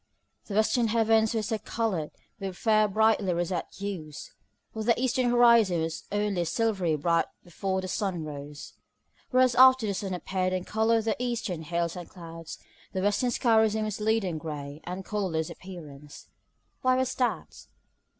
The 0.45 0.55
western 0.55 0.87
heavens 0.87 1.35
were 1.35 1.57
coloured 1.59 2.09
with 2.39 2.57
fairly 2.57 2.91
bright 2.91 3.21
roseate 3.21 3.71
hues, 3.71 4.31
while 4.73 4.83
the 4.83 4.99
eastern 4.99 5.29
horizon 5.29 5.79
was 5.81 6.05
only 6.11 6.43
silvery 6.45 6.95
bright 6.95 7.27
before 7.43 7.81
the 7.81 7.87
sun 7.87 8.23
rose; 8.25 8.73
whereas, 9.29 9.53
after 9.53 9.85
the 9.85 9.93
sun 9.93 10.15
appeared 10.15 10.53
and 10.53 10.65
coloured 10.65 11.03
the 11.05 11.15
eastern 11.19 11.61
hills 11.61 11.95
and 11.95 12.09
clouds, 12.09 12.57
the 12.93 13.01
western 13.03 13.29
sky 13.29 13.55
resumed 13.61 13.89
its 13.89 13.99
leaden 13.99 14.39
grey 14.39 14.81
and 14.85 15.05
colourless 15.05 15.51
appearance. 15.51 16.29
Why 16.81 16.95
was 16.95 17.13
that? 17.13 17.67